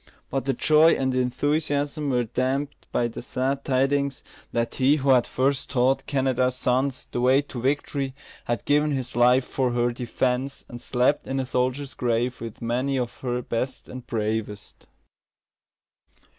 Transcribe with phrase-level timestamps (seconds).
[0.31, 5.27] But the joy and enthusiasm were damped by the sad tidings, that he who had
[5.27, 10.65] first taught Canada's sons the way to victory had given his life for her defence,
[10.67, 14.87] and slept in a soldier's grave with many of her best and bravest.